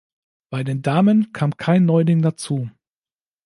Bei 0.49 0.63
den 0.63 0.81
Damen 0.81 1.31
kam 1.31 1.57
kein 1.57 1.85
„Neuling“ 1.85 2.23
dazu. 2.23 2.71